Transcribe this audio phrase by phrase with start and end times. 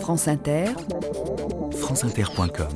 [0.00, 0.66] France Inter,
[1.72, 2.68] franceinter.com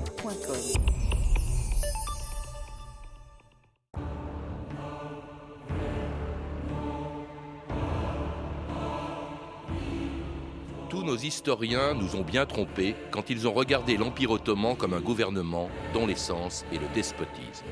[10.89, 15.01] Tous nos historiens nous ont bien trompés quand ils ont regardé l'Empire ottoman comme un
[15.01, 17.67] gouvernement dont l'essence est le despotisme.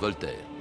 [0.00, 0.44] Voltaire.«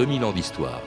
[0.00, 0.80] 2000 ans d'histoire.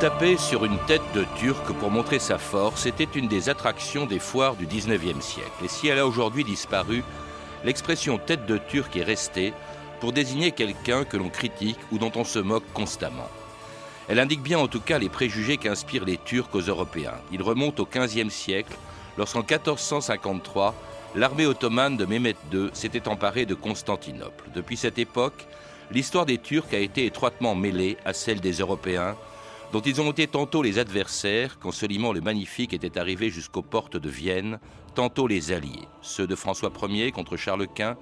[0.00, 4.18] Taper sur une tête de Turc pour montrer sa force était une des attractions des
[4.18, 5.52] foires du 19e siècle.
[5.64, 7.04] Et si elle a aujourd'hui disparu,
[7.62, 9.52] l'expression tête de Turc est restée
[10.00, 13.30] pour désigner quelqu'un que l'on critique ou dont on se moque constamment.
[14.08, 17.20] Elle indique bien en tout cas les préjugés qu'inspirent les Turcs aux Européens.
[17.30, 18.76] Ils remontent au 15e siècle,
[19.18, 20.74] lorsqu'en 1453,
[21.14, 24.44] l'armée ottomane de Mehmet II s'était emparée de Constantinople.
[24.54, 25.46] Depuis cette époque,
[25.90, 29.16] l'histoire des Turcs a été étroitement mêlée à celle des Européens,
[29.72, 33.96] dont ils ont été tantôt les adversaires quand Soliman le Magnifique était arrivé jusqu'aux portes
[33.96, 34.58] de Vienne,
[34.94, 37.96] tantôt les alliés, ceux de François Ier contre Charles Quint,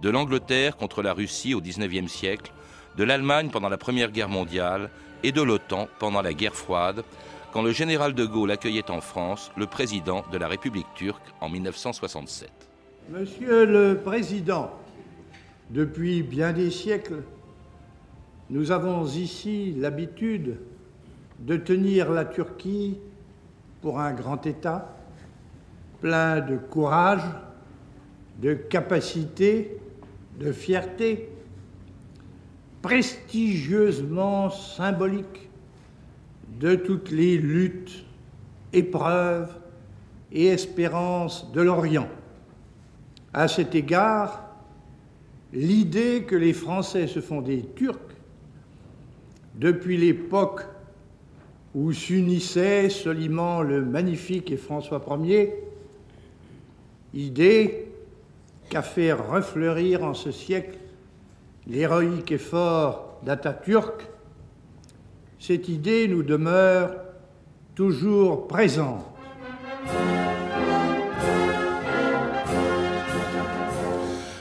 [0.00, 2.52] de l'Angleterre contre la Russie au XIXe siècle,
[2.96, 4.90] de l'Allemagne pendant la Première Guerre mondiale
[5.22, 7.04] et de l'OTAN pendant la guerre froide,
[7.52, 11.48] quand le général de Gaulle accueillait en France le président de la République turque en
[11.48, 12.50] 1967.
[13.10, 14.70] Monsieur le Président,
[15.70, 17.22] depuis bien des siècles,
[18.50, 20.58] nous avons ici l'habitude
[21.40, 22.98] de tenir la Turquie
[23.82, 24.96] pour un grand État,
[26.00, 27.22] plein de courage,
[28.40, 29.78] de capacité,
[30.38, 31.28] de fierté,
[32.82, 35.49] prestigieusement symbolique
[36.60, 38.04] de toutes les luttes,
[38.74, 39.50] épreuves
[40.30, 42.08] et espérances de l'Orient.
[43.32, 44.44] À cet égard,
[45.54, 47.98] l'idée que les Français se font des Turcs,
[49.54, 50.66] depuis l'époque
[51.74, 55.54] où s'unissaient Soliman le Magnifique et François Ier,
[57.14, 57.86] idée
[58.68, 60.76] qu'a fait refleurir en ce siècle
[61.66, 64.09] l'héroïque effort d'Atatürk,
[65.40, 66.92] cette idée nous demeure
[67.74, 69.06] toujours présente.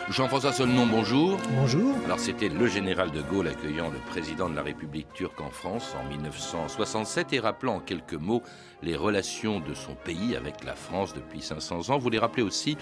[0.09, 1.37] Jean-François Solnon, bonjour.
[1.55, 1.95] Bonjour.
[2.03, 5.95] Alors c'était le général de Gaulle accueillant le président de la République turque en France
[5.97, 8.43] en 1967 et rappelant en quelques mots
[8.81, 11.97] les relations de son pays avec la France depuis 500 ans.
[11.97, 12.75] Vous les rappelez aussi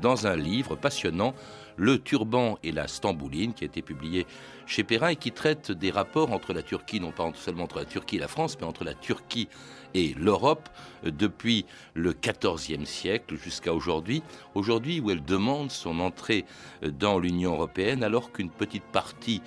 [0.00, 1.34] dans un livre passionnant,
[1.76, 4.26] Le turban et la stambouline, qui a été publié
[4.66, 7.84] chez Perrin et qui traite des rapports entre la Turquie, non pas seulement entre la
[7.84, 9.48] Turquie et la France, mais entre la Turquie
[9.94, 10.68] et l'Europe
[11.04, 11.64] depuis
[11.94, 14.22] le XIVe siècle jusqu'à aujourd'hui.
[14.54, 16.44] Aujourd'hui où elle demande son entrée
[16.82, 19.40] dans l'Union européenne alors qu'une petite partie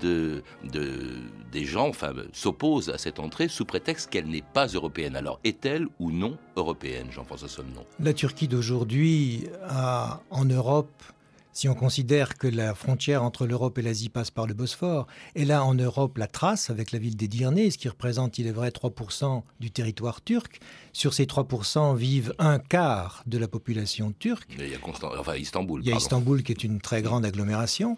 [0.00, 5.16] de, de, des gens enfin, s'oppose à cette entrée sous prétexte qu'elle n'est pas européenne.
[5.16, 11.02] Alors est-elle ou non européenne, Jean-François Somnon La Turquie d'aujourd'hui a en Europe
[11.52, 15.44] si on considère que la frontière entre l'Europe et l'Asie passe par le Bosphore, et
[15.44, 18.70] là en Europe la trace avec la ville d'Edirné, ce qui représente, il est vrai,
[18.70, 20.60] 3% du territoire turc.
[20.92, 24.48] Sur ces 3% vivent un quart de la population turque.
[24.58, 25.10] Il y a Constant...
[25.18, 25.82] enfin, Istanbul.
[25.84, 27.96] Il y a Istanbul qui est une très grande agglomération.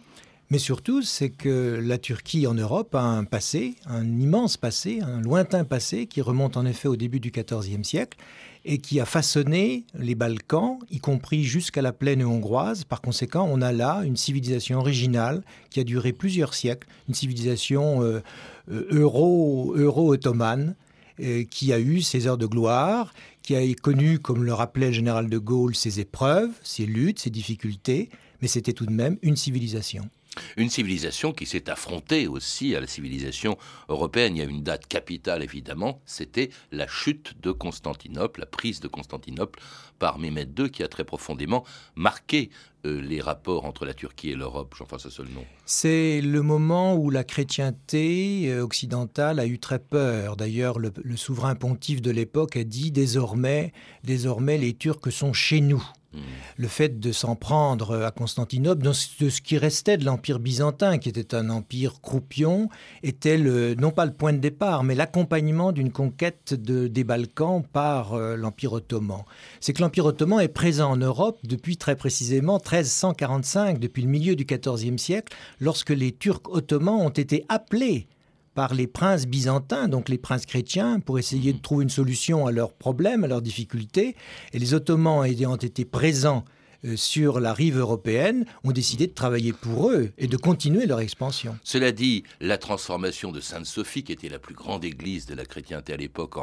[0.54, 5.20] Mais surtout, c'est que la Turquie en Europe a un passé, un immense passé, un
[5.20, 8.16] lointain passé qui remonte en effet au début du XIVe siècle
[8.64, 12.84] et qui a façonné les Balkans, y compris jusqu'à la plaine hongroise.
[12.84, 18.04] Par conséquent, on a là une civilisation originale qui a duré plusieurs siècles, une civilisation
[18.04, 18.20] euh,
[18.68, 20.76] euro, euro-ottomane
[21.18, 24.92] euh, qui a eu ses heures de gloire, qui a connu, comme le rappelait le
[24.92, 28.08] général de Gaulle, ses épreuves, ses luttes, ses difficultés,
[28.40, 30.08] mais c'était tout de même une civilisation.
[30.56, 33.56] Une civilisation qui s'est affrontée aussi à la civilisation
[33.88, 34.36] européenne.
[34.36, 38.88] Il y a une date capitale, évidemment, c'était la chute de Constantinople, la prise de
[38.88, 39.60] Constantinople
[39.98, 41.64] par Mehmet II, qui a très profondément
[41.94, 42.50] marqué
[42.84, 47.24] euh, les rapports entre la Turquie et l'Europe, Jean-François Solnon C'est le moment où la
[47.24, 50.36] chrétienté euh, occidentale a eu très peur.
[50.36, 53.72] D'ailleurs, le, le souverain pontife de l'époque a dit désormais,
[54.02, 55.82] désormais les Turcs sont chez nous.
[56.14, 56.18] Mmh.
[56.56, 61.08] Le fait de s'en prendre à Constantinople, de ce qui restait de l'Empire byzantin, qui
[61.08, 62.68] était un empire croupion,
[63.02, 68.14] était non pas le point de départ, mais l'accompagnement d'une conquête de, des Balkans par
[68.14, 69.24] euh, l'Empire ottoman.
[69.60, 74.36] C'est que l'Empire ottoman est présent en Europe depuis très précisément 1345, depuis le milieu
[74.36, 78.06] du XIVe siècle, lorsque les Turcs ottomans ont été appelés
[78.54, 82.52] par les princes byzantins, donc les princes chrétiens, pour essayer de trouver une solution à
[82.52, 84.16] leurs problèmes, à leurs difficultés.
[84.52, 86.44] Et les Ottomans ayant été présents
[86.84, 91.00] euh, sur la rive européenne ont décidé de travailler pour eux et de continuer leur
[91.00, 91.56] expansion.
[91.62, 95.92] Cela dit, la transformation de Sainte-Sophie, qui était la plus grande église de la chrétienté
[95.92, 96.34] à l'époque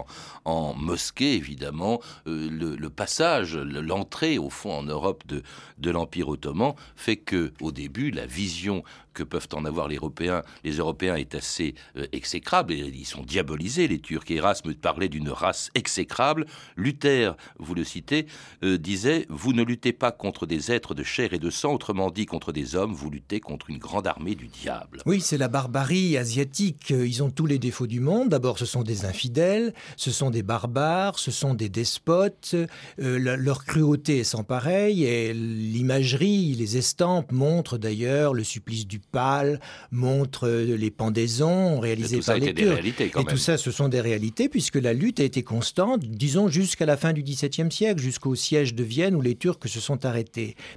[0.46, 5.44] en, mosquée, évidemment, euh, le, passage, l'entrée au fond en Europe de,
[5.78, 10.42] de l'Empire ottoman fait que, au début, la vision que peuvent en avoir les Européens,
[10.64, 14.30] les Européens est assez euh, exécrable, et ils sont diabolisés, les Turcs.
[14.32, 16.46] Erasme parlait d'une race exécrable.
[16.78, 18.28] Luther, vous le citez,
[18.62, 22.10] disait, vous ne luttez pas contre contre des êtres de chair et de sang, autrement
[22.10, 25.02] dit contre des hommes, vous luttez contre une grande armée du diable.
[25.06, 26.92] Oui, c'est la barbarie asiatique.
[26.92, 28.30] Ils ont tous les défauts du monde.
[28.30, 32.56] D'abord, ce sont des infidèles, ce sont des barbares, ce sont des despotes.
[33.02, 39.01] Euh, leur cruauté est sans pareil et l'imagerie, les estampes montrent d'ailleurs le supplice du
[39.12, 39.60] pâle,
[39.92, 42.86] montrent les pendaisons réalisées par les Turcs.
[43.00, 46.86] et tout ça, ce sont des réalités puisque la lutte a été constante, disons jusqu'à
[46.86, 50.22] la fin du XVIIe siècle, jusqu'au siège de Vienne où les Turcs se sont arrêtés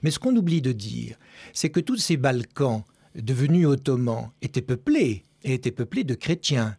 [0.02, 1.16] mais ce qu'on oublie de dire,
[1.52, 2.82] c'est que tous ces Balkans
[3.14, 6.76] devenus ottomans étaient peuplés, et étaient peuplés de chrétiens.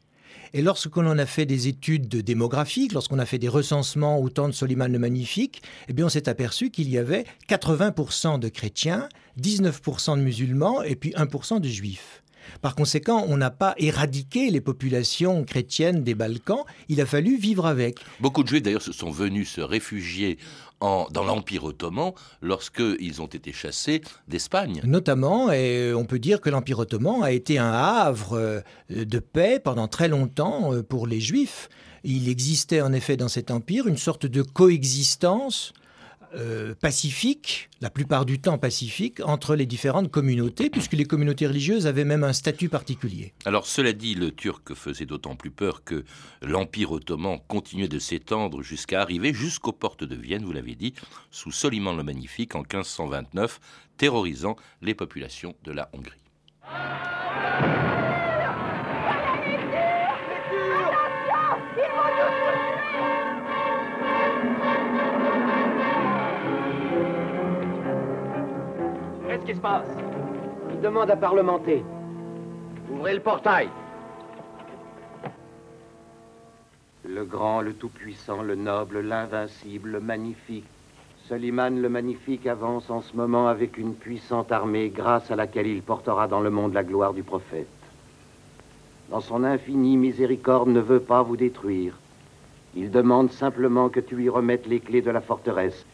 [0.54, 4.48] Et lorsqu'on a fait des études de démographiques, lorsqu'on a fait des recensements au temps
[4.48, 9.10] de Soliman le Magnifique, eh bien on s'est aperçu qu'il y avait 80% de chrétiens,
[9.42, 12.22] 19% de musulmans et puis 1% de juifs.
[12.62, 17.66] Par conséquent, on n'a pas éradiqué les populations chrétiennes des Balkans, il a fallu vivre
[17.66, 18.00] avec.
[18.20, 20.38] Beaucoup de Juifs d'ailleurs se sont venus se réfugier
[20.82, 22.12] dans l'Empire ottoman
[22.42, 24.82] lorsqu'ils ont été chassés d'Espagne.
[24.84, 29.60] Notamment, et on peut dire que l'Empire ottoman a été un havre euh, de paix
[29.64, 31.70] pendant très longtemps euh, pour les Juifs.
[32.04, 35.74] Il existait en effet dans cet empire une sorte de coexistence
[36.34, 41.88] euh, pacifique, la plupart du temps pacifique, entre les différentes communautés, puisque les communautés religieuses
[41.88, 43.34] avaient même un statut particulier.
[43.46, 46.04] Alors cela dit, le Turc faisait d'autant plus peur que
[46.42, 50.94] l'Empire ottoman continuait de s'étendre jusqu'à arriver jusqu'aux portes de Vienne, vous l'avez dit,
[51.32, 53.60] sous Soliman le Magnifique en 1529,
[53.98, 56.22] terrorisant les populations de la Hongrie.
[69.46, 69.88] Qu'est-ce qui se passe
[70.72, 71.84] Il demande à parlementer.
[72.92, 73.70] Ouvrez le portail.
[77.04, 80.66] Le grand, le tout-puissant, le noble, l'invincible, le magnifique.
[81.28, 85.84] Soliman le magnifique avance en ce moment avec une puissante armée grâce à laquelle il
[85.84, 87.68] portera dans le monde la gloire du prophète.
[89.10, 91.98] Dans son infinie miséricorde ne veut pas vous détruire.
[92.76, 95.86] Il demande simplement que tu lui remettes les clés de la forteresse.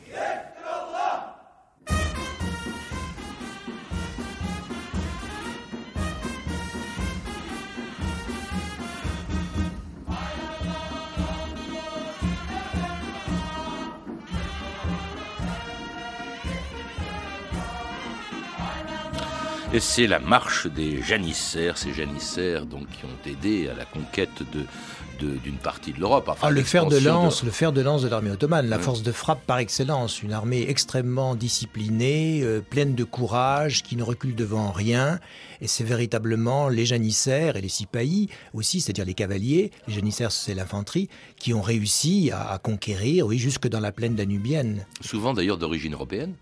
[19.73, 24.44] Et c'est la marche des janissaires, ces janissaires donc qui ont aidé à la conquête
[24.53, 24.65] de
[25.21, 26.31] d'une partie de l'Europe.
[26.41, 29.12] ah, le fer de lance, le fer de lance de l'armée ottomane, la force de
[29.12, 34.71] frappe par excellence, une armée extrêmement disciplinée, euh, pleine de courage, qui ne recule devant
[34.71, 35.19] rien.
[35.61, 39.69] Et c'est véritablement les janissaires et les sipahis aussi, c'est-à-dire les cavaliers.
[39.87, 44.16] Les janissaires, c'est l'infanterie, qui ont réussi à, à conquérir, oui, jusque dans la plaine
[44.16, 44.87] danubienne.
[45.01, 46.33] Souvent d'ailleurs d'origine européenne.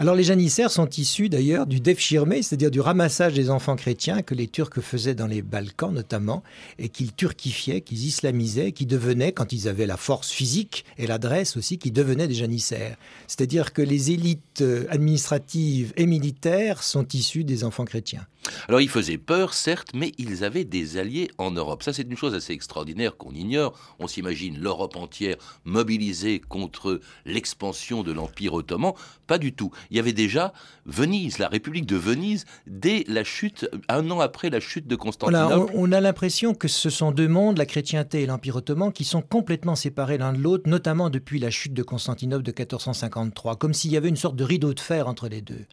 [0.00, 4.32] Alors les janissaires sont issus d'ailleurs du devshirme, c'est-à-dire du ramassage des enfants chrétiens que
[4.32, 6.44] les Turcs faisaient dans les Balkans notamment,
[6.78, 11.56] et qu'ils turquifiaient, qu'ils islamisaient, qui devenaient, quand ils avaient la force physique et l'adresse
[11.56, 12.96] aussi, qui devenaient des janissaires.
[13.26, 18.24] C'est-à-dire que les élites euh, administratives et militaires sont issues des enfants chrétiens.
[18.68, 21.82] Alors ils faisaient peur, certes, mais ils avaient des alliés en Europe.
[21.82, 23.78] Ça, c'est une chose assez extraordinaire qu'on ignore.
[23.98, 28.92] On s'imagine l'Europe entière mobilisée contre l'expansion de l'Empire ottoman.
[29.26, 29.70] Pas du tout.
[29.90, 30.52] Il y avait déjà
[30.86, 35.72] Venise, la République de Venise, dès la chute, un an après la chute de Constantinople.
[35.74, 39.22] on, a l'impression que ce sont deux mondes, la chrétienté et l'Empire ottoman, qui sont
[39.22, 43.92] complètement séparés l'un de l'autre, notamment depuis la chute de Constantinople de 1453, comme s'il
[43.92, 45.66] y avait une sorte de rideau de fer entre les deux.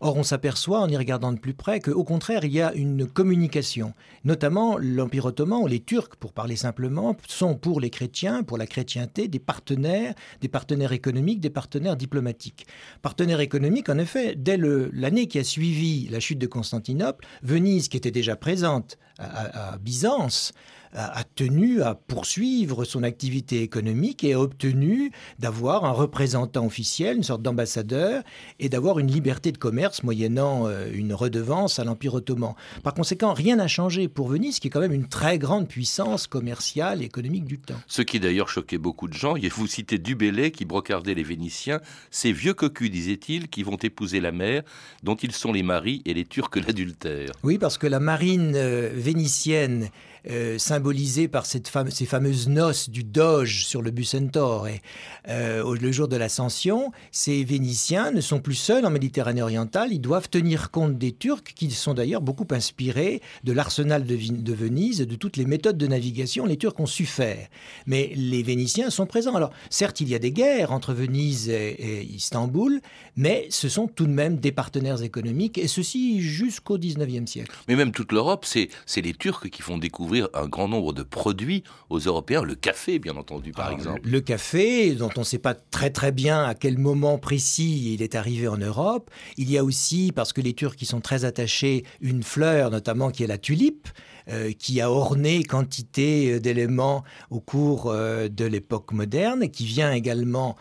[0.00, 3.06] Or, on s'aperçoit, en y regardant de plus près, qu'au contraire, il y a une
[3.06, 3.94] communication.
[4.24, 9.28] Notamment, l'Empire ottoman, les Turcs, pour parler simplement, sont pour les chrétiens, pour la chrétienté,
[9.28, 12.66] des partenaires, des partenaires économiques, des partenaires diplomatiques.
[13.02, 17.96] Partenaires économiques, en effet, dès l'année qui a suivi la chute de Constantinople, Venise, qui
[17.96, 20.52] était déjà présente à Byzance,
[20.94, 27.22] a, tenu à poursuivre son activité économique et a obtenu d'avoir un représentant officiel, une
[27.22, 28.22] sorte d'ambassadeur,
[28.58, 32.54] et d'avoir une liberté de commerce moyennant euh, une redevance à l'Empire ottoman.
[32.82, 36.26] Par conséquent, rien n'a changé pour Venise, qui est quand même une très grande puissance
[36.26, 37.78] commerciale et économique du temps.
[37.86, 41.80] Ce qui d'ailleurs choquait beaucoup de gens, vous citez Dubélé qui brocardait les Vénitiens,
[42.10, 44.62] ces vieux cocus, disait-il, qui vont épouser la mer,
[45.02, 47.32] dont ils sont les maris et les Turcs l'adultère.
[47.42, 49.88] Oui, parce que la marine euh, vénitienne
[50.28, 54.68] euh, symbolisé par cette ces fameuses noces du Doge sur le Bucentaure.
[54.68, 54.82] Et
[55.28, 60.00] euh, le jour de l'ascension, ces Vénitiens ne sont plus seuls en Méditerranée orientale, ils
[60.00, 65.14] doivent tenir compte des Turcs, qui sont d'ailleurs beaucoup inspirés de l'arsenal de, Venise, de
[65.14, 66.46] toutes les méthodes de navigation.
[66.46, 67.46] Les Turcs ont su faire.
[67.86, 69.34] Mais les Vénitiens sont présents.
[69.34, 72.80] Alors, certes, il y a des guerres entre Venise et, Istanbul,
[73.16, 77.54] mais ce sont tout de même des partenaires économiques, et ceci jusqu'au 19e siècle.
[77.68, 78.70] Mais même toute l'Europe, c'est
[79.00, 83.16] les Turcs qui font découvrir un grand nombre de produits aux Européens, le café bien
[83.16, 84.00] entendu par exemple.
[84.04, 88.02] Le café, dont on ne sait pas très très bien à quel moment précis il
[88.02, 89.10] est arrivé en Europe.
[89.36, 93.10] Il y a aussi, parce que les Turcs qui sont très attachés, une fleur notamment
[93.10, 93.88] qui est la tulipe.
[94.30, 99.90] Euh, qui a orné quantité euh, d'éléments au cours euh, de l'époque moderne, qui vient
[99.90, 100.56] également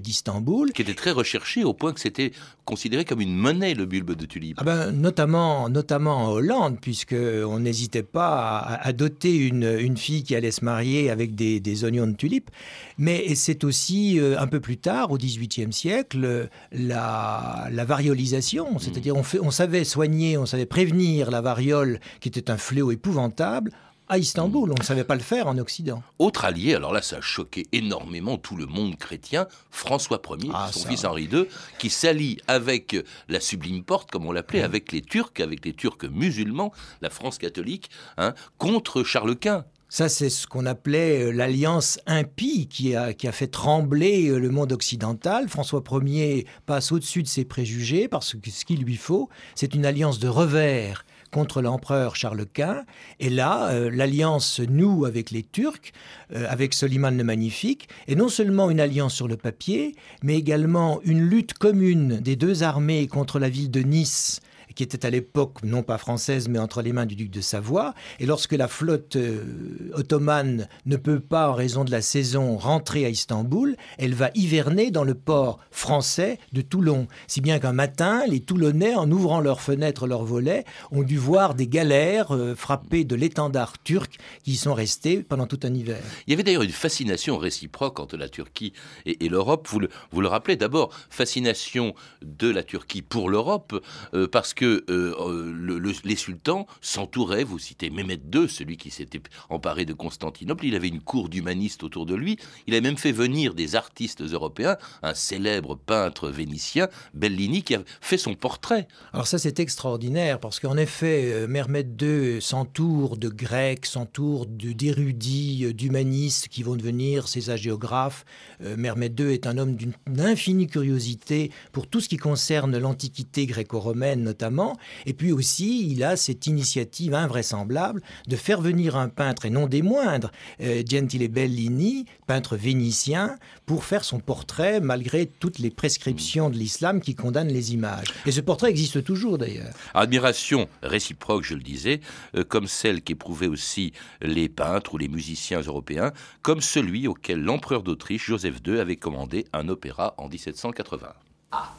[0.00, 0.72] d'Istanbul.
[0.72, 2.32] Qui était très recherché au point que c'était
[2.68, 4.58] considéré comme une monnaie, le bulbe de tulipe.
[4.60, 10.36] Ah ben, notamment, notamment en Hollande, puisqu'on n'hésitait pas à, doter une, une, fille qui
[10.36, 12.50] allait se marier avec des, des oignons de tulipe.
[12.98, 18.74] Mais c'est aussi, un peu plus tard, au XVIIIe siècle, la, la variolisation.
[18.74, 18.78] Mm.
[18.80, 23.70] C'est-à-dire, on, on savait soigner, on savait prévenir la variole, qui était un fléau épouvantable
[24.08, 24.72] à Istanbul.
[24.72, 26.02] On ne savait pas le faire en Occident.
[26.18, 30.70] Autre allié, alors là, ça a choqué énormément tout le monde chrétien, François Ier, ah,
[30.72, 31.46] son fils Henri II,
[31.78, 32.96] qui s'allie avec
[33.28, 36.72] la Sublime Porte, comme on l'appelait, avec les Turcs, avec les Turcs musulmans,
[37.02, 39.64] la France catholique, hein, contre Charles Quint.
[39.90, 44.38] Ça, c'est ce qu'on appelait euh, l'alliance impie qui a, qui a fait trembler euh,
[44.38, 45.48] le monde occidental.
[45.48, 49.86] François Ier passe au-dessus de ses préjugés parce que ce qu'il lui faut, c'est une
[49.86, 52.84] alliance de revers contre l'empereur Charles Quint.
[53.20, 55.92] Et là, euh, l'alliance noue avec les Turcs,
[56.34, 61.00] euh, avec Soliman le Magnifique, est non seulement une alliance sur le papier, mais également
[61.04, 64.40] une lutte commune des deux armées contre la ville de Nice
[64.78, 67.94] qui était à l'époque non pas française, mais entre les mains du duc de Savoie.
[68.20, 73.04] Et lorsque la flotte euh, ottomane ne peut pas, en raison de la saison, rentrer
[73.04, 77.08] à Istanbul, elle va hiverner dans le port français de Toulon.
[77.26, 81.56] Si bien qu'un matin, les Toulonnais, en ouvrant leurs fenêtres, leurs volets, ont dû voir
[81.56, 85.98] des galères euh, frappées de l'étendard turc qui y sont restées pendant tout un hiver.
[86.28, 88.74] Il y avait d'ailleurs une fascination réciproque entre la Turquie
[89.06, 89.66] et, l'Europe.
[89.68, 94.67] Vous le, vous le rappelez d'abord, fascination de la Turquie pour l'Europe, euh, parce que
[94.90, 100.74] euh, les sultans s'entouraient, vous citez Mehmet II, celui qui s'était emparé de Constantinople, il
[100.74, 104.76] avait une cour d'humanistes autour de lui, il a même fait venir des artistes européens,
[105.02, 108.88] un célèbre peintre vénitien, Bellini, qui a fait son portrait.
[109.12, 115.64] Alors ça c'est extraordinaire, parce qu'en effet, euh, Mehmet II s'entoure de Grecs, s'entoure d'érudits,
[115.64, 118.24] euh, d'humanistes qui vont devenir ses agéographes.
[118.60, 124.22] Mehmet II est un homme d'une infinie curiosité pour tout ce qui concerne l'Antiquité gréco-romaine
[124.22, 124.57] notamment,
[125.06, 129.66] et puis aussi, il a cette initiative invraisemblable de faire venir un peintre, et non
[129.66, 136.50] des moindres, euh, Gentile Bellini, peintre vénitien, pour faire son portrait malgré toutes les prescriptions
[136.50, 138.08] de l'islam qui condamnent les images.
[138.26, 139.74] Et ce portrait existe toujours d'ailleurs.
[139.94, 142.00] Admiration réciproque, je le disais,
[142.34, 146.12] euh, comme celle qu'éprouvaient aussi les peintres ou les musiciens européens,
[146.42, 151.12] comme celui auquel l'empereur d'Autriche, Joseph II, avait commandé un opéra en 1780.
[151.52, 151.74] Ah,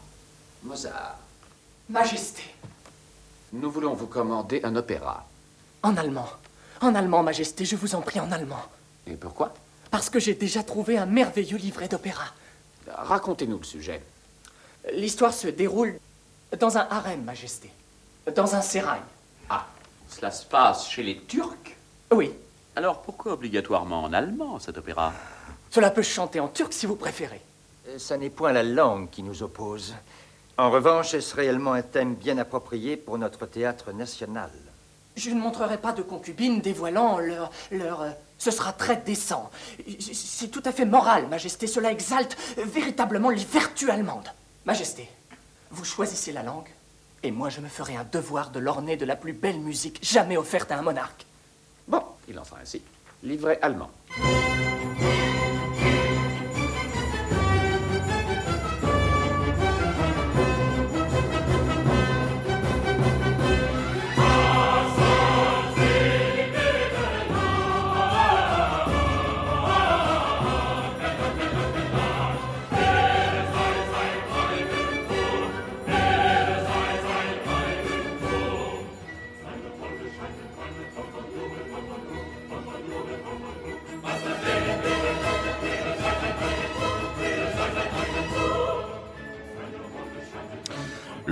[0.63, 1.17] Mozart.
[1.89, 2.43] Majesté.
[3.51, 5.25] Nous voulons vous commander un opéra.
[5.81, 6.29] En allemand.
[6.81, 8.63] En allemand, Majesté, je vous en prie, en allemand.
[9.07, 9.53] Et pourquoi?
[9.89, 12.25] Parce que j'ai déjà trouvé un merveilleux livret d'opéra.
[12.87, 14.01] Racontez-nous le sujet.
[14.93, 15.99] L'histoire se déroule
[16.59, 17.71] dans un harem, Majesté.
[18.35, 19.01] Dans un sérail.
[19.49, 19.65] Ah,
[20.07, 21.75] cela se passe chez les Turcs?
[22.11, 22.31] Oui.
[22.75, 25.11] Alors pourquoi obligatoirement en allemand, cet opéra?
[25.71, 27.41] Cela peut chanter en turc si vous préférez.
[27.97, 29.95] Ça n'est point la langue qui nous oppose.
[30.59, 34.51] En revanche, est-ce réellement un thème bien approprié pour notre théâtre national?
[35.15, 37.49] Je ne montrerai pas de concubines dévoilant leur...
[37.71, 38.01] leur...
[38.01, 39.49] Euh, ce sera très décent.
[40.01, 41.65] C'est tout à fait moral, Majesté.
[41.65, 44.27] Cela exalte véritablement les vertus allemandes.
[44.65, 45.07] Majesté,
[45.71, 46.67] vous choisissez la langue
[47.23, 50.35] Et moi, je me ferai un devoir de l'orner de la plus belle musique jamais
[50.35, 51.25] offerte à un monarque.
[51.87, 52.81] Bon, il en sera ainsi.
[53.23, 53.91] Livret allemand.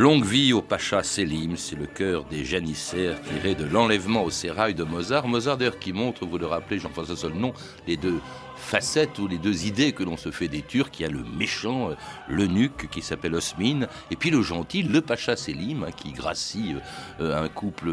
[0.08, 4.74] Longue vie au Pacha Selim, c'est le cœur des janissaires tiré de l'enlèvement au sérail
[4.74, 5.28] de Mozart.
[5.28, 7.52] Mozart d'ailleurs qui montre, vous le rappelez, Jean-François nom,
[7.90, 8.22] les deux
[8.58, 10.92] facettes ou les deux idées que l'on se fait des Turcs.
[11.00, 11.96] Il y a le méchant, euh,
[12.28, 16.76] l'eunuque qui s'appelle Osmin, et puis le gentil, le Pacha Selim, hein, qui gracie
[17.22, 17.90] euh, un couple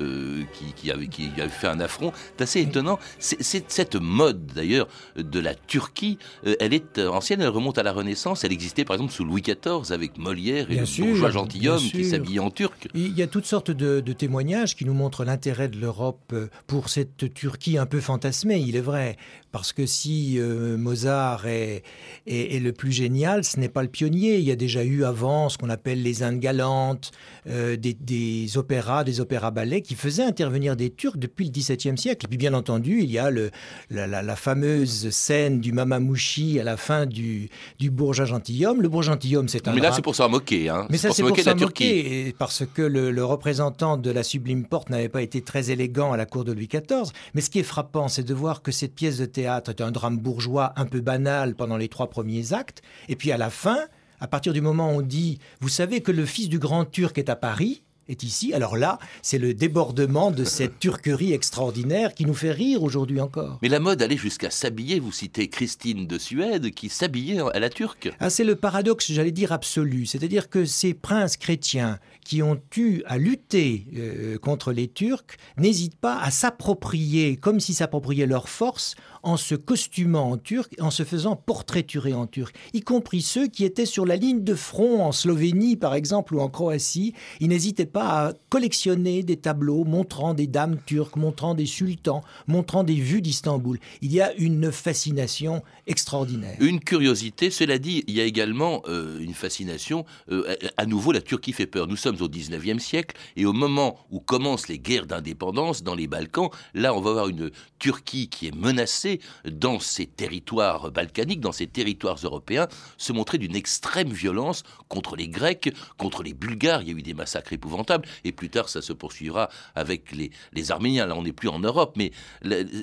[0.00, 0.42] euh,
[0.76, 2.12] qui, avait, qui, avait, fait un affront.
[2.36, 2.98] C'est assez étonnant.
[3.18, 8.44] C'est, cette mode d'ailleurs de la Turquie, elle est ancienne, elle remonte à la Renaissance.
[8.44, 12.40] Elle existait par exemple sous Louis XIV avec Molière et le bourgeois gentilhomme qui s'habillait
[12.40, 12.88] en turc.
[12.94, 16.34] Il y a toutes sortes de, de témoignages qui nous montrent l'intérêt de l'Europe
[16.66, 19.16] pour cette Turquie un peu fantasmée, il est vrai.
[19.52, 21.82] Parce que si euh, Mozart est,
[22.26, 24.38] est, le plus génial, ce n'est pas le pionnier.
[24.38, 27.12] Il y a déjà eu avant ce qu'on appelle les Indes galantes,
[27.46, 32.24] euh, des, opéras, des opéras-ballets qui faisaient intervenir des Turcs depuis le XVIIe siècle.
[32.24, 33.50] Et puis bien entendu, il y a le,
[33.90, 38.80] la, fameuse scène du Mamamouchi à la fin du, du Bourgeois gentilhomme.
[38.80, 39.74] Le Bourgeois gentilhomme, c'est un...
[39.74, 40.70] Mais là, c'est pour s'en moquer.
[40.70, 40.86] Hein.
[40.88, 44.88] Mais ça, c'est pour s'en moquer, parce que le, le représentant de la Sublime Porte
[44.88, 47.12] n'avait pas été très élégant à la cour de Louis XIV.
[47.34, 49.80] Mais ce qui est frappant, c'est de voir que cette pièce de théâtre théâtre est
[49.80, 53.50] un drame bourgeois un peu banal pendant les trois premiers actes, et puis à la
[53.50, 53.80] fin,
[54.20, 57.18] à partir du moment où on dit, vous savez que le fils du grand turc
[57.18, 58.54] est à Paris, est ici.
[58.54, 63.58] Alors là, c'est le débordement de cette turquerie extraordinaire qui nous fait rire aujourd'hui encore.
[63.62, 65.00] Mais la mode allait jusqu'à s'habiller.
[65.00, 68.12] Vous citez Christine de Suède qui s'habillait à la turque.
[68.20, 70.06] Ah, c'est le paradoxe, j'allais dire, absolu.
[70.06, 75.98] C'est-à-dire que ces princes chrétiens qui ont eu à lutter euh, contre les Turcs n'hésitent
[75.98, 81.04] pas à s'approprier, comme s'ils s'appropriaient leur force, en se costumant en turc, en se
[81.04, 85.12] faisant portraiturer en turc, y compris ceux qui étaient sur la ligne de front en
[85.12, 87.14] Slovénie, par exemple, ou en Croatie.
[87.40, 92.84] Ils n'hésitaient pas à collectionner des tableaux montrant des dames turques, montrant des sultans, montrant
[92.84, 93.78] des vues d'Istanbul.
[94.00, 96.56] Il y a une fascination extraordinaire.
[96.60, 100.04] Une curiosité, cela dit, il y a également euh, une fascination.
[100.30, 101.86] Euh, à nouveau, la Turquie fait peur.
[101.86, 106.06] Nous sommes au 19e siècle et au moment où commencent les guerres d'indépendance dans les
[106.06, 109.20] Balkans, là, on va avoir une Turquie qui est menacée
[109.50, 115.28] dans ces territoires balkaniques, dans ces territoires européens, se montrer d'une extrême violence contre les
[115.28, 116.82] Grecs, contre les Bulgares.
[116.82, 120.30] Il y a eu des massacres épouvantables et plus tard, ça se poursuivra avec les,
[120.52, 121.06] les Arméniens.
[121.06, 122.12] Là, on n'est plus en Europe, mais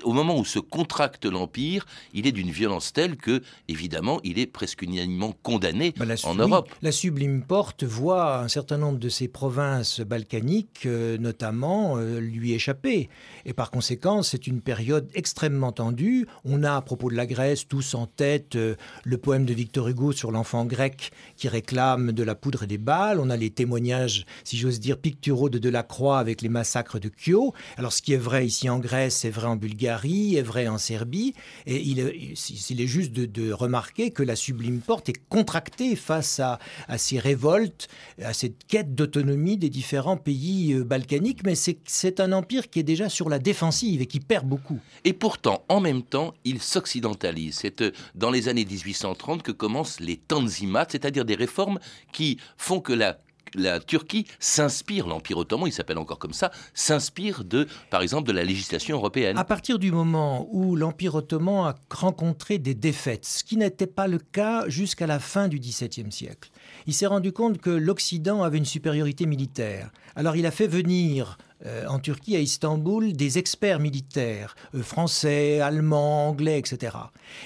[0.04, 4.48] au moment où se contracte l'Empire, il est d'une violence telle que, évidemment, il est
[4.48, 6.70] presque unanimement condamné bah, en Europe.
[6.82, 12.54] La Sublime Porte voit un certain nombre de ces provinces balkaniques, euh, notamment, euh, lui
[12.54, 13.10] échapper.
[13.46, 16.26] Et par conséquent, c'est une période extrêmement tendue.
[16.46, 19.90] On a, à propos de la Grèce, tous en tête euh, le poème de Victor
[19.90, 23.20] Hugo sur l'enfant grec qui réclame de la poudre et des balles.
[23.20, 27.54] On a les témoignages, si j'ose dire, picturaux de Delacroix avec les massacres de Kyo.
[27.76, 30.78] Alors, ce qui est vrai ici en Grèce, c'est vrai en Bulgarie, est vrai en
[30.78, 31.34] Serbie.
[31.66, 36.98] Et il est, juste de, remarquer que la Sublime Porte est contractée face à, à
[36.98, 37.90] ces révoltes,
[38.24, 41.44] à cette quête d'autonomie des différents pays euh, balkaniques.
[41.44, 44.80] Mais c'est un empire qui est déjà sur la défensive et qui perd beaucoup.
[45.04, 47.60] Et pourtant, en même temps, il s'occidentalise.
[47.60, 51.80] C'est euh, dans les années 1830 que commencent les tanzimat, c'est-à-dire des réformes
[52.12, 53.18] qui font que la
[53.56, 58.34] la Turquie s'inspire, l'Empire ottoman, il s'appelle encore comme ça, s'inspire de, par exemple, de
[58.34, 59.38] la législation européenne.
[59.38, 64.08] À partir du moment où l'Empire ottoman a rencontré des défaites, ce qui n'était pas
[64.08, 66.52] le cas jusqu'à la fin du XVIIe siècle,
[66.88, 69.92] il s'est rendu compte que l'Occident avait une supériorité militaire.
[70.16, 75.60] Alors il a fait venir euh, en Turquie, à Istanbul, des experts militaires, euh, français,
[75.60, 76.96] allemands, anglais, etc.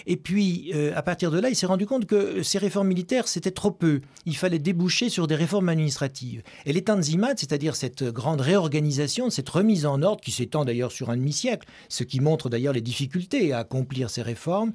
[0.06, 3.28] Et puis, euh, à partir de là, il s'est rendu compte que ces réformes militaires,
[3.28, 4.02] c'était trop peu.
[4.28, 6.44] Il fallait déboucher sur des réformes administratives.
[6.68, 11.10] Et les Tanzimat, c'est-à-dire cette grande réorganisation, cette remise en ordre, qui s'étend d'ailleurs sur
[11.10, 14.74] un demi-siècle, ce qui montre d'ailleurs les difficultés à accomplir ces réformes,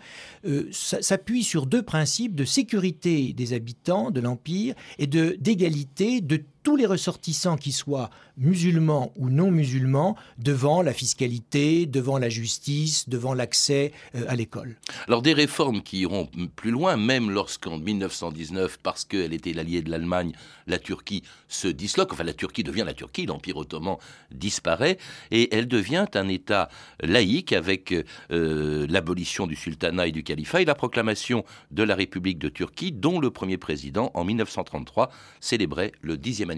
[0.73, 6.85] s'appuie sur deux principes de sécurité des habitants de l'Empire et d'égalité de tous les
[6.85, 13.91] ressortissants qui soient musulmans ou non musulmans devant la fiscalité, devant la justice, devant l'accès
[14.15, 14.77] euh, à l'école.
[15.07, 19.91] Alors des réformes qui iront plus loin, même lorsqu'en 1919, parce qu'elle était l'alliée de
[19.91, 20.33] l'Allemagne,
[20.67, 23.97] la Turquie se disloque, enfin la Turquie devient la Turquie, l'Empire ottoman
[24.31, 24.99] disparaît,
[25.31, 26.69] et elle devient un État
[27.01, 27.95] laïque avec
[28.31, 32.93] euh, l'abolition du sultanat et du califat et la proclamation de la République de Turquie,
[32.93, 36.58] dont le premier président, en 1933, célébrait le dixième anniversaire.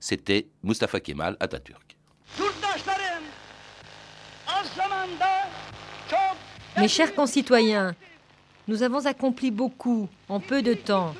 [0.00, 1.96] C'était Mustafa Kemal Atatürk.
[6.76, 7.94] Mes chers concitoyens,
[8.68, 11.14] nous avons accompli beaucoup en peu de temps.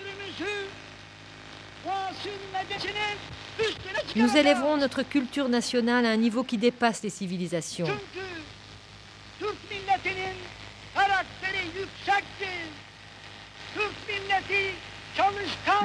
[4.14, 7.86] Nous élèverons notre culture nationale à un niveau qui dépasse les civilisations.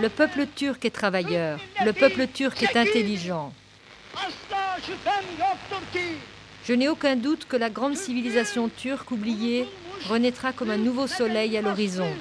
[0.02, 3.54] Le peuple turc est travailleur, le peuple turc est intelligent.
[6.66, 9.68] Je n'ai aucun doute que la grande civilisation turque oubliée
[10.10, 12.12] renaîtra comme un nouveau soleil à l'horizon.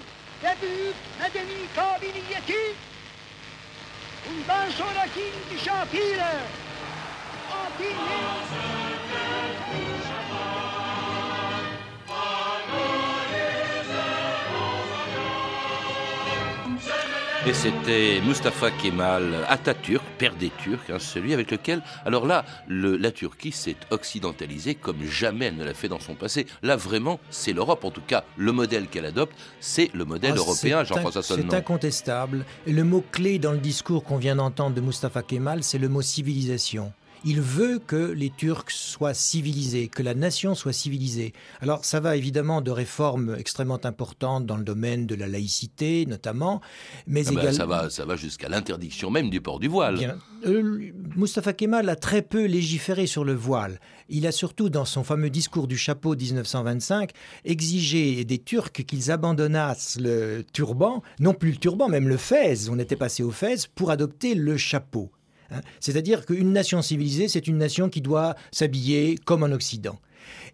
[17.47, 23.11] Et c'était Mustafa Kemal Atatürk, père des Turcs, hein, celui avec lequel, alors là, la
[23.13, 26.45] Turquie s'est occidentalisée comme jamais elle ne l'a fait dans son passé.
[26.63, 30.39] Là, vraiment, c'est l'Europe, en tout cas, le modèle qu'elle adopte, c'est le modèle ah,
[30.39, 31.49] européen, Jean-François Sonnenon.
[31.51, 32.45] C'est incontestable.
[32.67, 36.03] Et le mot-clé dans le discours qu'on vient d'entendre de Mustafa Kemal, c'est le mot
[36.03, 36.93] civilisation.
[37.25, 41.33] Il veut que les Turcs soient civilisés, que la nation soit civilisée.
[41.61, 46.61] Alors ça va évidemment de réformes extrêmement importantes dans le domaine de la laïcité notamment,
[47.07, 47.57] mais ah ben, également...
[47.57, 50.19] ça va, ça va jusqu'à l'interdiction même du port du voile.
[50.47, 53.81] Euh, Mustafa Kemal a très peu légiféré sur le voile.
[54.09, 57.11] Il a surtout, dans son fameux discours du chapeau 1925,
[57.45, 62.79] exigé des Turcs qu'ils abandonnassent le turban, non plus le turban, même le fez, on
[62.79, 65.11] était passé au fez, pour adopter le chapeau.
[65.51, 65.61] Hein.
[65.81, 69.99] C'est-à-dire qu'une nation civilisée, c'est une nation qui doit s'habiller comme en Occident.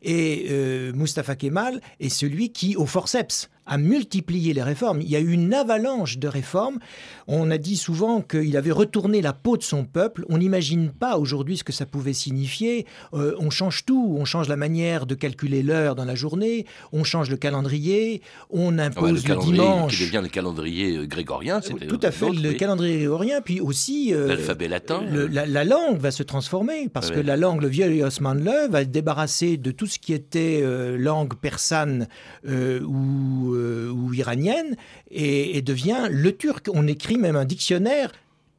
[0.02, 5.00] Et euh, Mustafa Kemal est celui qui, au forceps, a multiplié les réformes.
[5.00, 6.79] Il y a eu une avalanche de réformes.
[7.26, 10.24] On a dit souvent qu'il avait retourné la peau de son peuple.
[10.29, 12.87] On n'imagine pas aujourd'hui ce que ça pouvait signifier.
[13.14, 14.16] Euh, on change tout.
[14.18, 16.66] On change la manière de calculer l'heure dans la journée.
[16.92, 18.22] On change le calendrier.
[18.50, 19.96] On impose le, dimanche.
[19.96, 21.61] Qui devient le calendrier euh, grégorien.
[21.61, 23.40] Tout à fait, le calendrier grégorien.
[23.40, 24.14] Puis aussi.
[24.14, 25.02] Euh, L'alphabet latin.
[25.11, 28.90] la, langue va se transformer parce que la langue, le vieux Osman Le, va être
[28.92, 30.62] débarrassé de tout ce qui était
[30.96, 32.07] langue persane
[32.46, 33.55] ou
[33.92, 34.76] ou iranienne
[35.10, 36.68] et, devient le turc.
[36.72, 38.12] On écrit même un dictionnaire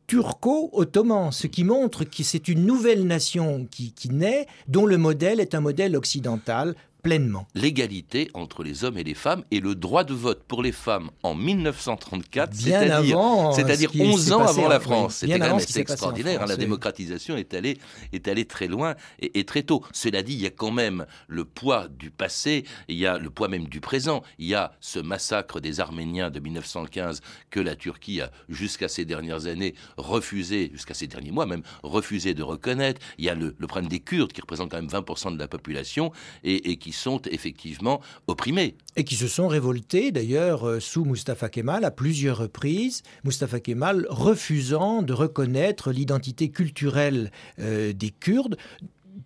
[0.08, 5.40] turco-ottoman, ce qui montre que c'est une nouvelle nation qui, qui naît, dont le modèle
[5.42, 6.76] est un modèle occidental
[7.08, 7.48] pleinement.
[7.56, 11.10] L'égalité entre les hommes et les femmes et le droit de vote pour les femmes
[11.24, 15.16] en 1934, c'est-à-dire 11 ans avant la France.
[15.16, 16.42] C'était quand même extraordinaire.
[16.42, 16.48] Hein.
[16.48, 17.78] la démocratisation est allée,
[18.12, 19.84] est allée très loin et, très tôt.
[19.94, 23.30] Cela dit, il y a quand même le poids du passé, il y a le
[23.30, 24.22] poids même du présent.
[24.38, 29.06] Il y a ce massacre des Arméniens de 1915 que la Turquie a, jusqu'à ces
[29.06, 33.00] dernières années, refusé, jusqu'à ces derniers mois même, refusé de reconnaître.
[33.18, 36.12] Il y a le, problème des Kurdes qui représentent quand même 20% de la population
[36.44, 38.76] et, et qui sont effectivement opprimés.
[38.96, 43.04] Et qui se sont révoltés d'ailleurs euh, sous Mustafa Kemal à plusieurs reprises.
[43.24, 48.58] Mustafa Kemal refusant de reconnaître l'identité culturelle euh, des Kurdes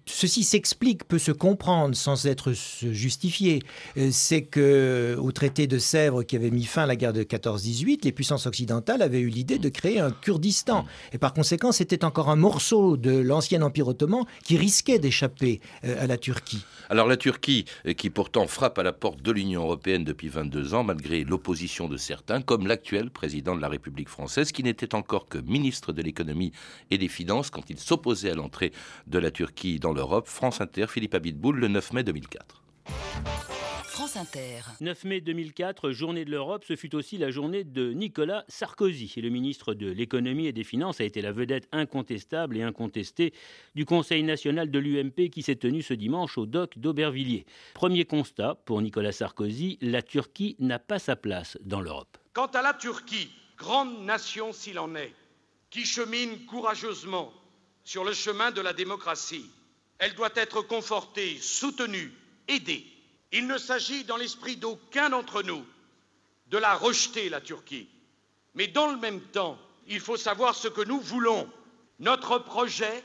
[0.06, 3.62] ceci s'explique, peut se comprendre sans être justifié.
[3.98, 7.24] Euh, c'est que au traité de Sèvres qui avait mis fin à la guerre de
[7.24, 10.86] 14-18, les puissances occidentales avaient eu l'idée de créer un Kurdistan.
[11.14, 16.04] Et par conséquent, c'était encore un morceau de l'ancien empire ottoman qui risquait d'échapper euh,
[16.04, 16.64] à la Turquie.
[16.90, 20.74] Alors la Turquie, euh, qui pourtant frappe à la porte de l'Union européenne depuis 22
[20.74, 25.28] ans, malgré l'opposition de certains, comme l'actuel président de la République française, qui n'était encore
[25.28, 26.52] que ministre de l'économie
[26.90, 28.72] et des finances quand il s'opposait à l'entrée
[29.08, 30.28] de la Turquie dans l'Europe.
[30.28, 32.62] France Inter, Philippe Abitboul, le 9 mai 2004.
[34.02, 34.62] France Inter.
[34.80, 39.14] 9 mai 2004, journée de l'Europe, ce fut aussi la journée de Nicolas Sarkozy.
[39.18, 43.32] Et le ministre de l'économie et des finances a été la vedette incontestable et incontestée
[43.76, 47.46] du Conseil national de l'UMP qui s'est tenu ce dimanche au dock d'Aubervilliers.
[47.74, 52.18] Premier constat pour Nicolas Sarkozy, la Turquie n'a pas sa place dans l'Europe.
[52.34, 55.14] Quant à la Turquie, grande nation s'il en est,
[55.70, 57.32] qui chemine courageusement
[57.84, 59.46] sur le chemin de la démocratie,
[60.02, 62.12] elle doit être confortée, soutenue,
[62.48, 62.84] aidée.
[63.32, 65.64] Il ne s'agit dans l'esprit d'aucun d'entre nous
[66.48, 67.88] de la rejeter, la Turquie.
[68.56, 71.48] Mais dans le même temps, il faut savoir ce que nous voulons.
[72.00, 73.04] Notre projet,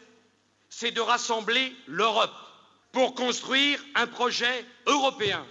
[0.70, 2.34] c'est de rassembler l'Europe
[2.92, 5.46] pour construire un projet européen.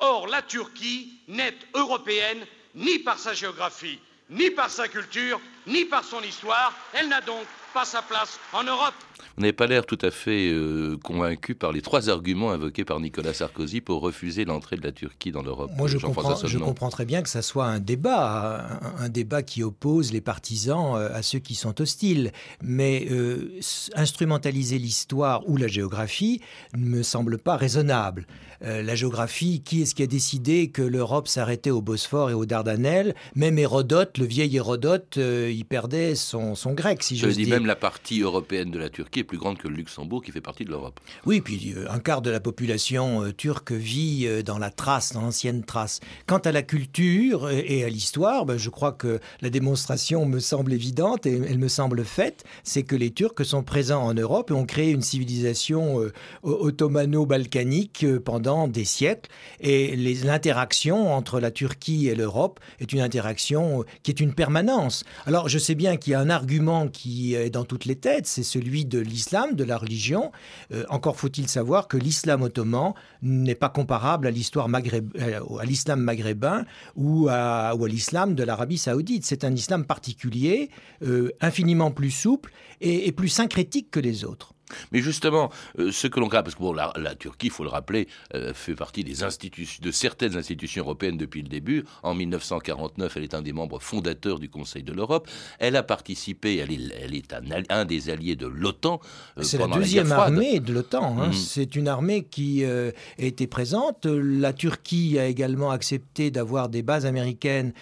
[0.00, 6.04] Or, la Turquie n'est européenne ni par sa géographie, ni par sa culture, ni par
[6.04, 6.72] son histoire.
[6.92, 8.94] Elle n'a donc pas sa place en Europe.
[9.36, 13.00] Vous n'avez pas l'air tout à fait euh, convaincu par les trois arguments invoqués par
[13.00, 15.72] Nicolas Sarkozy pour refuser l'entrée de la Turquie dans l'Europe.
[15.76, 19.64] Moi, je comprends, je comprends, très bien que ça soit un débat, un, débat qui
[19.64, 22.30] oppose les partisans euh, à ceux qui sont hostiles.
[22.62, 23.58] Mais euh,
[23.96, 26.40] instrumentaliser l'histoire ou la géographie
[26.76, 28.26] ne me semble pas raisonnable.
[28.60, 33.14] la géographie, qui est-ce qui a décidé que l'Europe s'arrêtait au Bosphore et aux Dardanelles?
[33.34, 35.18] Même Hérodote, le vieil Hérodote,
[35.54, 37.46] il perdait son, son grec, si je dis.
[37.46, 40.40] Même la partie européenne de la Turquie est plus grande que le Luxembourg qui fait
[40.40, 41.00] partie de l'Europe.
[41.26, 45.12] Oui, puis euh, un quart de la population euh, turque vit euh, dans la trace,
[45.12, 46.00] dans l'ancienne trace.
[46.26, 50.72] Quant à la culture et à l'histoire, ben, je crois que la démonstration me semble
[50.72, 54.54] évidente et elle me semble faite, c'est que les Turcs sont présents en Europe et
[54.54, 56.00] ont créé une civilisation
[56.42, 59.30] ottomano-balkanique pendant des siècles.
[59.60, 65.04] Et l'interaction entre la Turquie et l'Europe est une interaction qui est une permanence.
[65.26, 68.26] Alors je sais bien qu'il y a un argument qui est dans toutes les têtes,
[68.26, 70.32] c'est celui de l'islam, de la religion.
[70.72, 76.00] Euh, encore faut-il savoir que l'islam ottoman n'est pas comparable à l'histoire euh, à l'islam
[76.00, 76.64] maghrébin
[76.96, 79.24] ou à, l'islam de l'Arabie saoudite.
[79.24, 80.70] C'est un islam particulier,
[81.02, 84.53] euh, infiniment plus souple et plus syncrétique que les autres.
[84.92, 87.70] Mais justement, euh, ce que l'on crée, parce que bon, la, Turquie, il faut le
[87.70, 91.84] rappeler, euh, fait partie des institutions, de certaines institutions européennes depuis le début.
[92.02, 95.28] En 1949, elle est un des membres fondateurs du Conseil de l'Europe.
[95.58, 97.34] Elle a participé, elle est, elle est
[97.68, 99.00] un, des alliés de l'OTAN.
[99.38, 101.18] Euh, C'est la deuxième armée de l'OTAN.
[101.18, 101.28] Hein.
[101.28, 101.32] Mm.
[101.34, 104.06] C'est une armée qui a été présente.
[104.06, 107.72] La Turquie a également accepté d'avoir des bases américaines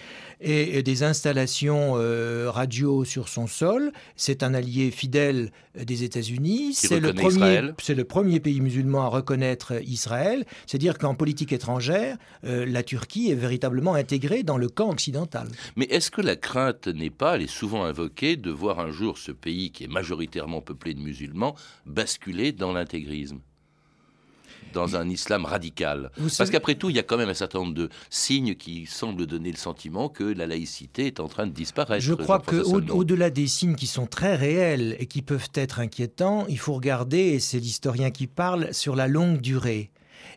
[0.41, 1.93] et des installations
[2.51, 3.93] radio sur son sol.
[4.17, 9.09] C'est un allié fidèle des États-Unis c'est le, premier, c'est le premier pays musulman à
[9.09, 10.45] reconnaître Israël.
[10.67, 15.49] C'est-à-dire qu'en politique étrangère, euh, la Turquie est véritablement intégrée dans le camp occidental.
[15.77, 19.19] Mais est-ce que la crainte n'est pas, elle est souvent invoquée, de voir un jour
[19.19, 21.55] ce pays qui est majoritairement peuplé de musulmans
[21.87, 23.41] basculer dans l'intégrisme?
[24.73, 26.11] Dans un islam radical.
[26.39, 29.27] Parce qu'après tout, il y a quand même un certain nombre de signes qui semblent
[29.27, 32.05] donner le sentiment que la laïcité est en train de disparaître.
[32.05, 36.59] Je crois qu'au-delà des signes qui sont très réels et qui peuvent être inquiétants, il
[36.59, 39.91] faut regarder, et c'est l'historien qui parle, sur la longue durée.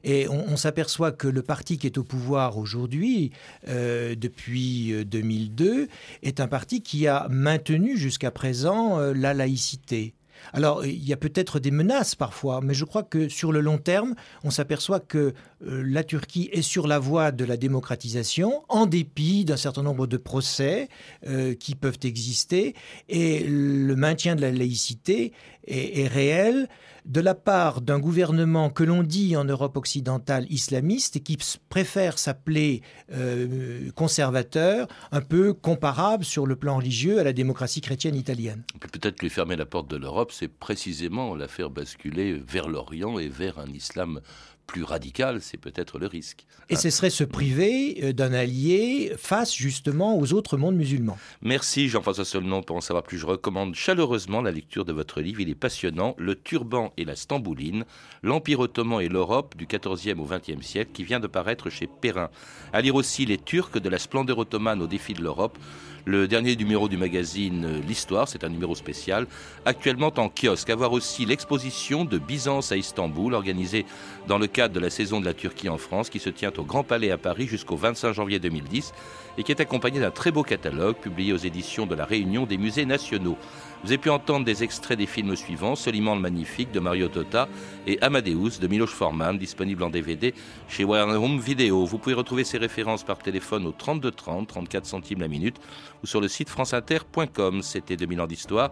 [0.03, 3.31] Et on, s'aperçoit que le parti qui est au pouvoir aujourd'hui,
[3.67, 5.87] euh, depuis 2002, euh,
[6.21, 10.13] est un parti qui a maintenu jusqu'à présent euh, la laïcité.
[10.53, 13.77] Alors, il y a peut-être des menaces parfois, mais je crois que sur le long
[13.77, 15.33] terme, on s'aperçoit que
[15.65, 20.07] euh, la Turquie est sur la voie de la démocratisation, en dépit d'un certain nombre
[20.07, 20.89] de procès
[21.27, 22.75] euh, qui peuvent exister,
[23.09, 25.33] et le maintien de la laïcité
[25.67, 26.67] est réel
[27.05, 31.37] de la part d'un gouvernement que l'on dit en Europe occidentale islamiste et qui
[31.69, 32.81] préfère s'appeler
[33.13, 38.63] euh, conservateur, un peu comparable sur le plan religieux à la démocratie chrétienne italienne.
[38.79, 43.29] Peut-être lui fermer la porte de l'Europe, c'est précisément la faire basculer vers l'Orient et
[43.29, 44.19] vers un islam
[44.65, 46.45] plus radical, c'est peut-être le risque.
[46.69, 51.17] Et ce serait se priver euh, d'un allié face justement aux autres mondes musulmans.
[51.41, 52.63] Merci Jean-François Solnon.
[52.63, 55.41] Pour en savoir plus, je recommande chaleureusement la lecture de votre livre.
[55.41, 56.15] Il est passionnant.
[56.17, 57.85] Le turban et la stambouline,
[58.23, 62.29] l'Empire ottoman et l'Europe du XIVe au XXe siècle, qui vient de paraître chez Perrin.
[62.73, 65.57] À lire aussi Les Turcs de la splendeur ottomane au défi de l'Europe
[66.05, 69.25] le dernier numéro du magazine euh, L'Histoire, c'est un numéro spécial,
[69.65, 70.69] actuellement en kiosque.
[70.69, 73.85] À voir aussi l'exposition de Byzance à Istanbul, organisée
[74.27, 76.63] dans le cadre de la saison de la Turquie en France, qui se tient au
[76.63, 78.93] Grand Palais à Paris jusqu'au 25 janvier 2010
[79.37, 82.57] et qui est accompagnée d'un très beau catalogue publié aux éditions de la Réunion des
[82.57, 83.37] musées nationaux.
[83.85, 87.47] Vous avez pu entendre des extraits des films suivants Soliman le Magnifique de Mario Tota
[87.85, 90.33] et Amadeus de Miloš Forman, disponible en DVD
[90.67, 91.85] chez Warner Home Video.
[91.85, 95.57] Vous pouvez retrouver ces références par téléphone au 32 30, 34 centimes la minute
[96.01, 97.61] ou sur le site franceinter.com.
[97.61, 98.71] C'était 2000 ans d'histoire.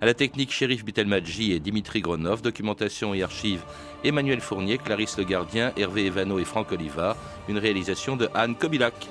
[0.00, 2.40] À la technique, Shérif Bitelmadji et Dimitri Gronov.
[2.40, 3.62] Documentation et archives,
[4.04, 7.14] Emmanuel Fournier, Clarisse Le Gardien, Hervé Evano et Franck Oliva.
[7.50, 9.06] Une réalisation de Anne Kobilac.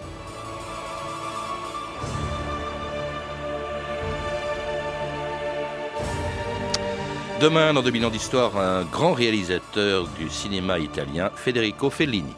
[7.42, 12.34] Demain, dans 2000 ans d'histoire, un grand réalisateur du cinéma italien, Federico Fellini.